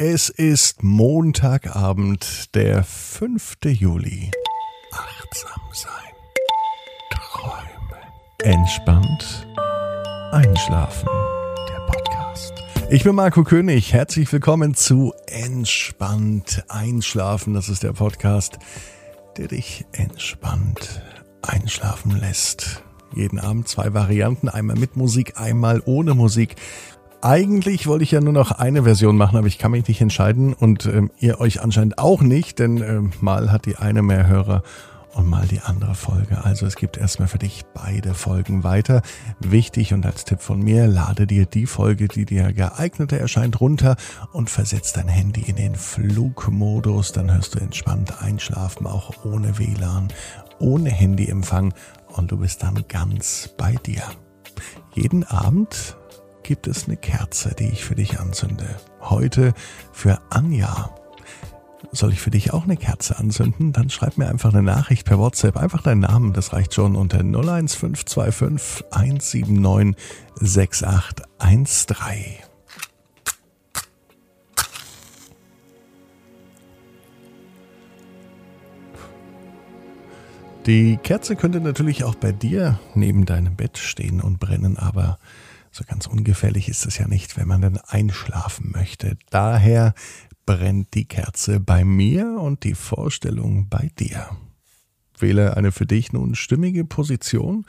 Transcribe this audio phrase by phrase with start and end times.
[0.00, 3.56] Es ist Montagabend, der 5.
[3.64, 4.30] Juli.
[4.92, 5.90] Achtsam sein.
[7.10, 7.98] Träume.
[8.44, 9.48] Entspannt.
[10.30, 11.08] Einschlafen.
[11.68, 12.52] Der Podcast.
[12.90, 13.92] Ich bin Marco König.
[13.92, 17.54] Herzlich willkommen zu Entspannt Einschlafen.
[17.54, 18.60] Das ist der Podcast,
[19.36, 21.02] der dich entspannt
[21.42, 22.84] einschlafen lässt.
[23.16, 26.54] Jeden Abend zwei Varianten, einmal mit Musik, einmal ohne Musik.
[27.20, 30.52] Eigentlich wollte ich ja nur noch eine Version machen, aber ich kann mich nicht entscheiden
[30.52, 34.62] und ähm, ihr euch anscheinend auch nicht, denn ähm, mal hat die eine mehr Hörer
[35.14, 36.44] und mal die andere Folge.
[36.44, 39.02] Also es gibt erstmal für dich beide Folgen weiter.
[39.40, 43.96] Wichtig und als Tipp von mir, lade dir die Folge, die dir geeigneter erscheint, runter
[44.32, 47.10] und versetz dein Handy in den Flugmodus.
[47.10, 50.06] Dann hörst du entspannt einschlafen, auch ohne WLAN,
[50.60, 51.74] ohne Handyempfang
[52.14, 54.04] und du bist dann ganz bei dir.
[54.94, 55.96] Jeden Abend
[56.48, 58.64] gibt es eine Kerze, die ich für dich anzünde.
[59.02, 59.52] Heute
[59.92, 60.94] für Anja.
[61.92, 63.74] Soll ich für dich auch eine Kerze anzünden?
[63.74, 65.58] Dann schreib mir einfach eine Nachricht per WhatsApp.
[65.58, 69.94] Einfach deinen Namen, das reicht schon unter 01525 179
[70.36, 71.98] 6813.
[80.64, 85.18] Die Kerze könnte natürlich auch bei dir neben deinem Bett stehen und brennen, aber
[85.70, 89.16] so ganz ungefährlich ist es ja nicht, wenn man dann einschlafen möchte.
[89.30, 89.94] Daher
[90.46, 94.30] brennt die Kerze bei mir und die Vorstellung bei dir.
[95.18, 97.66] Wähle eine für dich nun stimmige Position,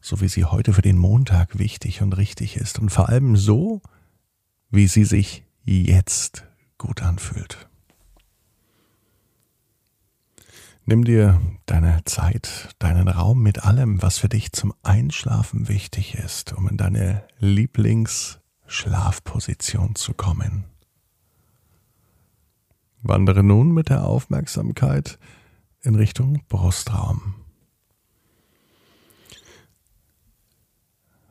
[0.00, 3.82] so wie sie heute für den Montag wichtig und richtig ist und vor allem so,
[4.70, 6.44] wie sie sich jetzt
[6.76, 7.67] gut anfühlt.
[10.88, 16.54] Nimm dir deine Zeit, deinen Raum mit allem, was für dich zum Einschlafen wichtig ist,
[16.54, 20.64] um in deine Lieblingsschlafposition zu kommen.
[23.02, 25.18] Wandere nun mit der Aufmerksamkeit
[25.82, 27.34] in Richtung Brustraum.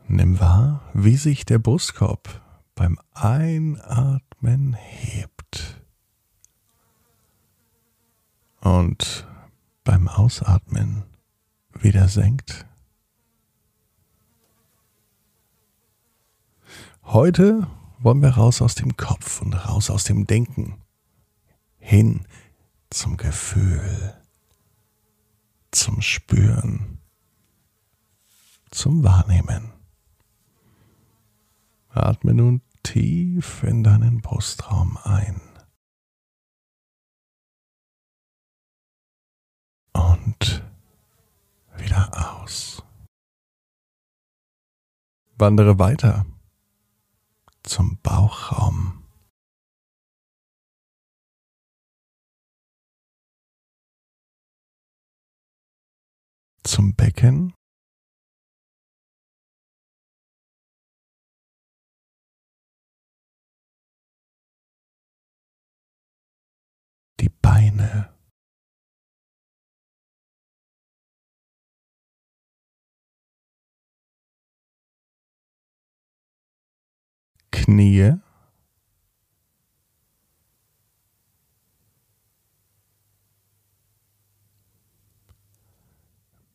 [0.08, 2.44] Nimm wahr, wie sich der Brustkorb
[2.76, 5.82] beim Einatmen hebt
[8.60, 9.26] und
[9.88, 11.04] beim Ausatmen
[11.80, 12.66] wieder senkt.
[17.04, 17.68] Heute
[18.00, 20.76] wollen wir raus aus dem Kopf und raus aus dem Denken,
[21.78, 22.28] hin
[22.90, 24.14] zum Gefühl,
[25.72, 27.00] zum Spüren,
[28.72, 29.72] zum Wahrnehmen.
[31.88, 35.40] Atme nun tief in deinen Brustraum ein.
[40.28, 40.64] und
[41.80, 42.10] wieder
[42.42, 42.84] aus.
[45.38, 46.26] Wandere weiter
[47.64, 49.04] zum Bauchraum.
[56.64, 57.54] Zum Becken.
[67.20, 68.17] Die Beine.
[77.68, 78.14] Knie.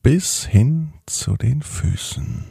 [0.03, 2.47] Bis hin zu den Füßen.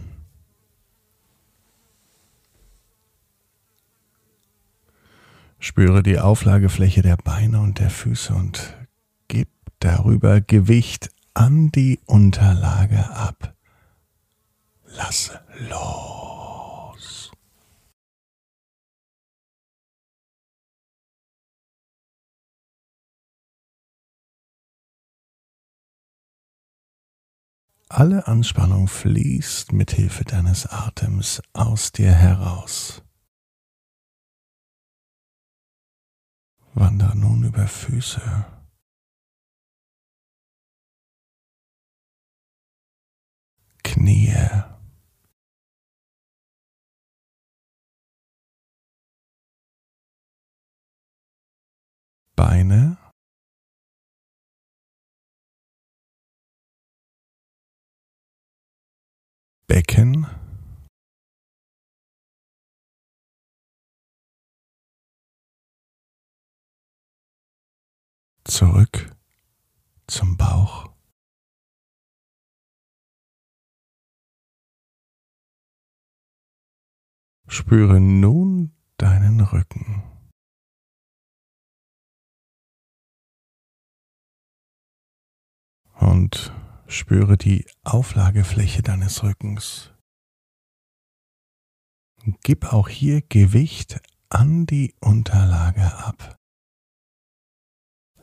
[5.57, 8.77] Spüre die Auflagefläche der Beine und der Füße und
[9.27, 13.55] gib darüber Gewicht an die Unterlage ab.
[14.85, 16.20] Lasse los.
[27.93, 33.03] Alle Anspannung fließt mit Hilfe deines Atems aus dir heraus.
[36.73, 38.45] Wander nun über Füße.
[43.83, 44.33] Knie.
[52.37, 53.10] Beine.
[59.71, 60.27] Becken
[68.43, 69.15] zurück
[70.07, 70.93] zum Bauch.
[77.47, 80.03] Spüre nun deinen Rücken.
[85.93, 86.51] Und
[86.91, 89.93] spüre die Auflagefläche deines Rückens.
[92.43, 93.99] Gib auch hier Gewicht
[94.29, 96.37] an die Unterlage ab.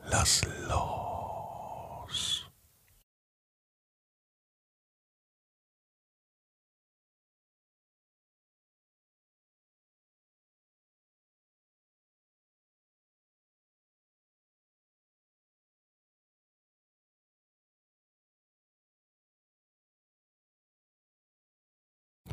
[0.09, 0.98] Lass los.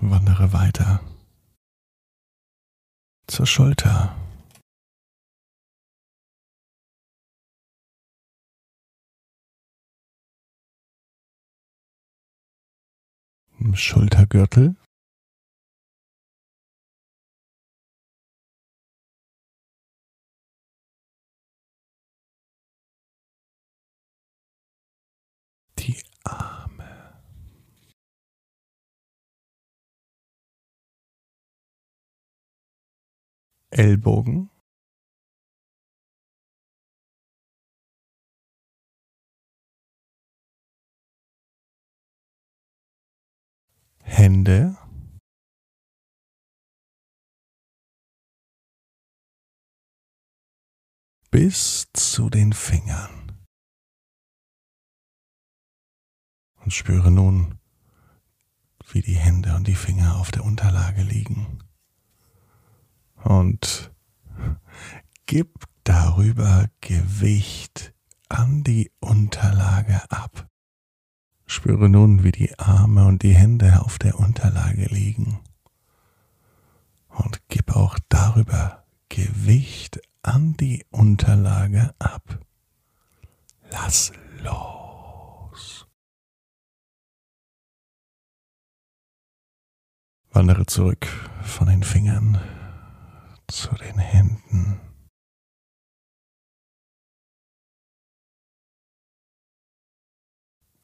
[0.09, 1.01] Wandere weiter
[3.27, 4.15] zur Schulter.
[13.75, 14.77] Schultergürtel.
[33.71, 34.51] Ellbogen.
[44.03, 44.77] Hände.
[51.31, 53.47] Bis zu den Fingern.
[56.63, 57.59] Und spüre nun,
[58.91, 61.66] wie die Hände und die Finger auf der Unterlage liegen.
[63.27, 63.93] Und
[65.27, 67.93] gib darüber Gewicht
[68.29, 70.49] an die Unterlage ab.
[71.45, 75.41] Spüre nun, wie die Arme und die Hände auf der Unterlage liegen.
[77.09, 82.39] Und gib auch darüber Gewicht an die Unterlage ab.
[83.73, 84.13] Lass
[84.45, 85.89] los.
[90.31, 91.09] Wandere zurück
[91.43, 92.39] von den Fingern
[93.57, 94.81] zu den Händen.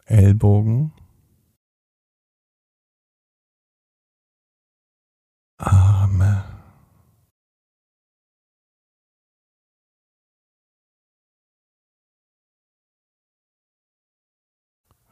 [0.07, 0.93] Ellbogen,
[5.59, 6.45] Arme,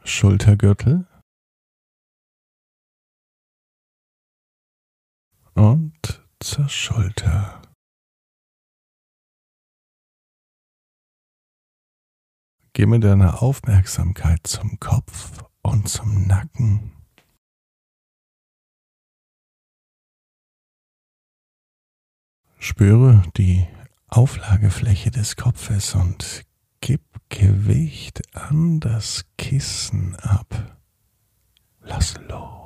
[0.05, 1.07] Schultergürtel.
[5.55, 5.90] Und
[6.41, 7.63] zur Schulter.
[12.73, 16.93] Geh mit deiner Aufmerksamkeit zum Kopf und zum Nacken.
[22.59, 23.67] Spüre die
[24.09, 26.45] Auflagefläche des Kopfes und
[26.81, 30.79] gib Gewicht an das Kissen ab.
[31.81, 32.60] Lass los.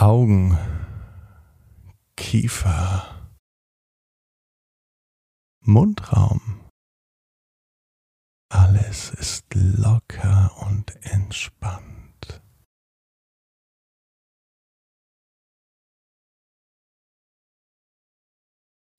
[0.00, 0.56] Augen,
[2.16, 3.30] Kiefer,
[5.60, 6.70] Mundraum.
[8.48, 12.42] Alles ist locker und entspannt.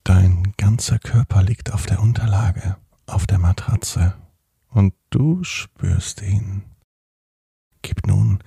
[0.04, 2.78] Dein ganzer Körper liegt auf der Unterlage,
[3.08, 4.22] auf der Matratze,
[4.70, 6.64] und du spürst ihn.
[7.82, 8.44] Gib nun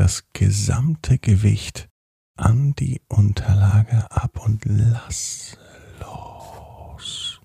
[0.00, 1.90] das gesamte Gewicht
[2.34, 5.58] an die Unterlage ab und lass
[6.00, 7.38] los.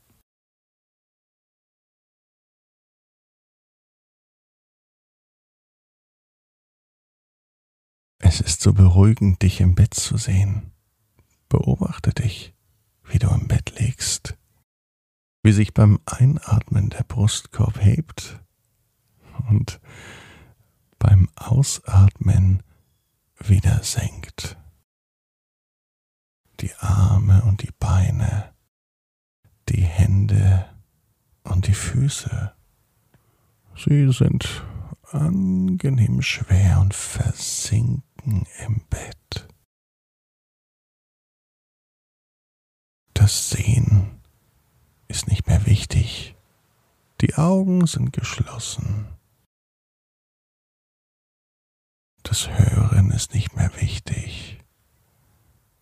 [8.20, 10.72] Es ist so beruhigend, dich im Bett zu sehen.
[11.50, 12.54] Beobachte dich,
[13.04, 14.38] wie du im Bett liegst,
[15.44, 18.42] wie sich beim Einatmen der Brustkorb hebt
[19.50, 19.82] und
[21.06, 22.64] beim Ausatmen
[23.38, 24.58] wieder senkt.
[26.62, 28.56] Die Arme und die Beine,
[29.70, 30.66] die Hände
[31.44, 32.56] und die Füße,
[33.76, 34.64] sie sind
[35.04, 39.48] angenehm schwer und versinken im Bett.
[43.14, 44.22] Das Sehen
[45.08, 46.36] ist nicht mehr wichtig.
[47.22, 49.16] Die Augen sind geschlossen.
[52.36, 54.60] Das Hören ist nicht mehr wichtig.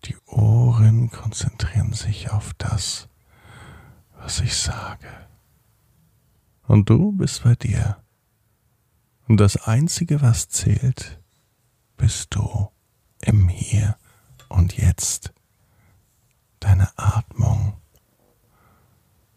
[0.04, 3.08] Die Ohren konzentrieren sich auf das,
[4.20, 5.08] was ich sage.
[6.68, 7.96] Und du bist bei dir.
[9.26, 11.20] Und das Einzige, was zählt,
[11.96, 12.70] bist du
[13.20, 13.96] im Hier
[14.48, 15.34] und Jetzt.
[16.60, 17.80] Deine Atmung,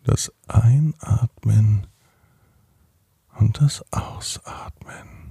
[0.03, 1.87] das Einatmen
[3.39, 5.26] und das Ausatmen.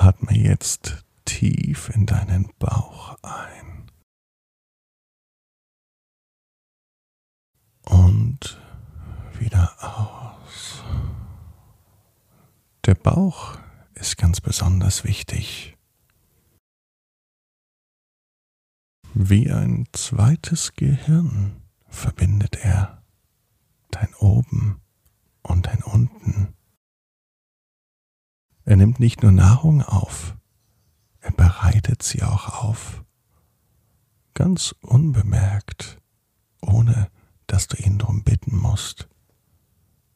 [0.00, 3.90] Atme jetzt tief in deinen Bauch ein
[7.84, 8.60] und
[9.40, 10.84] wieder aus.
[12.86, 13.58] Der Bauch
[13.94, 15.76] ist ganz besonders wichtig.
[19.14, 23.02] Wie ein zweites Gehirn verbindet er
[23.90, 24.80] dein Oben
[25.42, 26.54] und dein Unten.
[28.68, 30.36] Er nimmt nicht nur Nahrung auf,
[31.20, 33.02] er bereitet sie auch auf,
[34.34, 35.96] ganz unbemerkt,
[36.60, 37.10] ohne
[37.46, 39.08] dass du ihn darum bitten musst.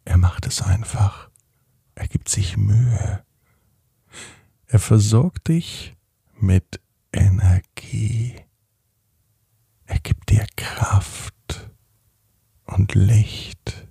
[0.04, 1.30] Er macht es einfach,
[1.94, 3.24] er gibt sich Mühe,
[4.66, 5.96] er versorgt dich
[6.38, 6.78] mit
[7.10, 8.36] Energie.
[9.86, 11.70] Er gibt dir Kraft
[12.66, 13.88] und Licht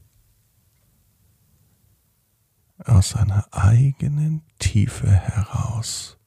[2.91, 6.17] aus seiner eigenen Tiefe heraus.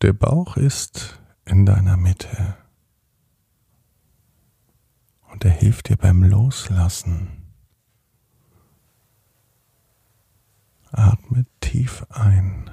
[0.00, 2.56] Der Bauch ist in deiner Mitte
[5.32, 7.52] und er hilft dir beim Loslassen.
[10.92, 12.70] Atme tief ein.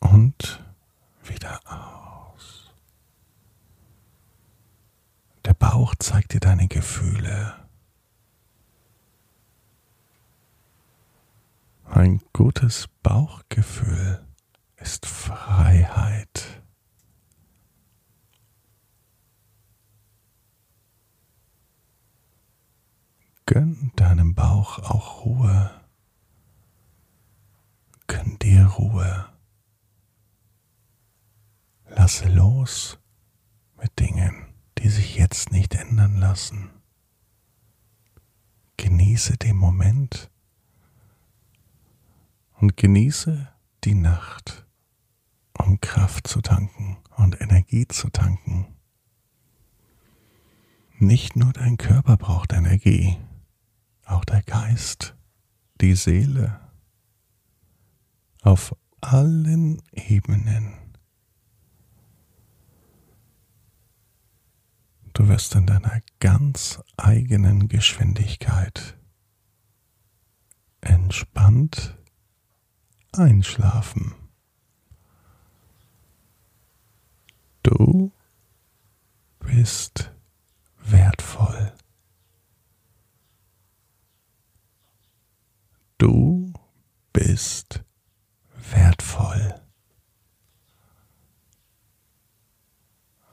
[0.00, 0.62] Und
[1.24, 2.02] wieder aus.
[5.44, 7.54] Der Bauch zeigt dir deine Gefühle.
[11.86, 14.22] Ein gutes Bauchgefühl
[14.76, 16.62] ist Freiheit.
[23.46, 25.70] Gönn deinem Bauch auch Ruhe.
[28.08, 29.26] Gönn dir Ruhe.
[31.86, 32.98] Lasse los
[33.80, 34.51] mit Dingen,
[34.82, 36.70] die sich jetzt nicht ändern lassen.
[38.76, 40.28] Genieße den Moment
[42.54, 43.48] und genieße
[43.84, 44.66] die Nacht,
[45.56, 48.66] um Kraft zu tanken und Energie zu tanken.
[50.98, 53.18] Nicht nur dein Körper braucht Energie,
[54.04, 55.16] auch der Geist,
[55.80, 56.60] die Seele,
[58.40, 60.81] auf allen Ebenen.
[65.14, 68.96] Du wirst in deiner ganz eigenen Geschwindigkeit
[70.80, 71.98] entspannt
[73.12, 74.14] einschlafen.
[77.62, 78.10] Du
[79.38, 80.10] bist
[80.78, 81.72] wertvoll.
[85.98, 86.52] Du
[87.12, 87.84] bist
[88.70, 89.60] wertvoll.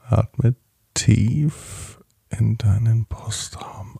[0.02, 0.54] Atme
[1.00, 3.99] tief in deinen Brustraum